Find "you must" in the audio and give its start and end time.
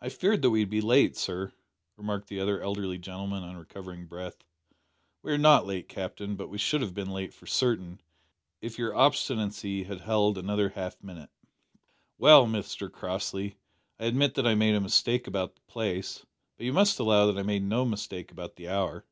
16.66-16.98